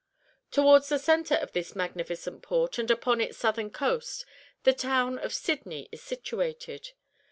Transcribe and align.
"Towards 0.49 0.89
the 0.89 0.97
centre 0.97 1.35
of 1.35 1.51
this 1.51 1.75
magnificent 1.75 2.41
port, 2.41 2.79
and 2.79 2.89
upon 2.89 3.21
its 3.21 3.37
southern 3.37 3.69
coast, 3.69 4.25
the 4.63 4.73
town 4.73 5.19
of 5.19 5.31
Sydney 5.31 5.89
is 5.91 6.01
situated. 6.01 6.93